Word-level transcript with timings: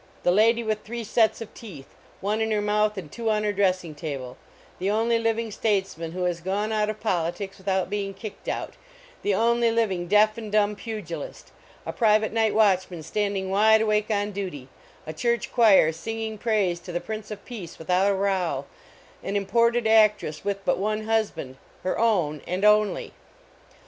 The 0.23 0.31
lady 0.31 0.63
with 0.63 0.83
three 0.83 1.03
sets 1.03 1.41
of 1.41 1.53
teeth, 1.53 1.89
one 2.21 2.41
in 2.41 2.49
her 2.49 2.59
mouth 2.59 2.97
and 2.97 3.11
two 3.11 3.29
on 3.29 3.43
her 3.43 3.53
dressing 3.53 3.93
table; 3.93 4.35
the 4.79 4.89
only 4.89 5.19
Living 5.19 5.51
Statesman 5.51 6.13
who 6.13 6.23
has 6.23 6.41
gone 6.41 6.71
out 6.71 6.89
of 6.89 6.99
politics 6.99 7.59
without 7.59 7.87
being 7.87 8.15
kicked 8.15 8.47
out; 8.47 8.73
the 9.21 9.35
only 9.35 9.69
living 9.69 10.07
deaf 10.07 10.39
and 10.39 10.51
dumb 10.51 10.75
pugilist; 10.75 11.51
a 11.85 11.93
private 11.93 12.33
night 12.33 12.55
watchman 12.55 13.03
standing 13.03 13.51
wide 13.51 13.81
awake 13.81 14.09
on 14.09 14.31
duty; 14.31 14.69
a 15.05 15.13
church 15.13 15.51
choir 15.51 15.91
singing 15.91 16.39
praise 16.39 16.79
to 16.79 16.91
the 16.91 16.99
Prince 16.99 17.29
of 17.29 17.45
Peace 17.45 17.77
without 17.77 18.11
a 18.11 18.15
row; 18.15 18.65
an 19.21 19.35
imported 19.35 19.85
actress 19.85 20.43
with 20.43 20.65
but 20.65 20.79
one 20.79 21.03
husband 21.03 21.57
her 21.83 21.95
own 21.99 22.41
and 22.47 22.65
only. 22.65 23.13